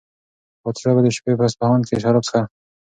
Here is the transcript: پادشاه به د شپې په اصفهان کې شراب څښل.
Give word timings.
پادشاه 0.61 0.93
به 0.95 1.01
د 1.03 1.07
شپې 1.15 1.31
په 1.39 1.43
اصفهان 1.47 1.81
کې 1.87 2.01
شراب 2.03 2.23
څښل. 2.27 2.43